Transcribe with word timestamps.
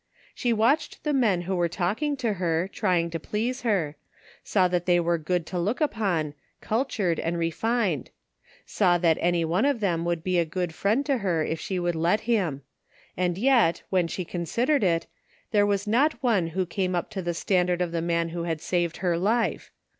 She 0.33 0.51
watched 0.51 1.03
the 1.03 1.13
men 1.13 1.41
who 1.43 1.55
were 1.55 1.69
talking 1.69 2.17
to 2.17 2.33
her, 2.41 2.67
trying 2.67 3.11
to 3.11 3.19
please 3.19 3.61
her; 3.61 3.97
saw 4.43 4.67
that 4.67 4.87
they 4.87 4.99
were 4.99 5.19
good 5.19 5.45
to 5.45 5.59
look 5.59 5.79
upon, 5.79 6.33
cultured, 6.59 7.19
and 7.19 7.37
refined; 7.37 8.09
saw 8.65 8.97
that 8.97 9.19
any 9.21 9.45
one 9.45 9.63
of 9.63 9.79
them 9.79 10.03
wotdd 10.03 10.23
be 10.23 10.39
a 10.39 10.43
good 10.43 10.73
friend 10.73 11.05
to 11.05 11.19
her 11.19 11.45
if 11.45 11.59
she 11.59 11.77
would 11.77 11.93
let 11.93 12.21
him; 12.21 12.63
and 13.15 13.37
yet, 13.37 13.83
when 13.91 14.05
199 14.05 14.41
THE 14.41 14.49
FINDING 14.49 14.75
OF 14.75 14.81
JASPER 14.81 14.85
HOLT 14.87 14.95
she 14.95 14.95
considered 14.95 14.95
it, 14.95 15.07
there 15.51 15.65
was 15.67 15.87
not 15.87 16.23
one 16.23 16.47
who 16.57 16.65
came 16.65 16.95
up 16.95 17.11
to 17.11 17.21
the 17.21 17.35
standard 17.35 17.79
of 17.83 17.91
the 17.91 18.01
man 18.01 18.29
who 18.29 18.41
had 18.45 18.59
saved 18.59 18.97
her 19.05 19.19
life. 19.19 19.69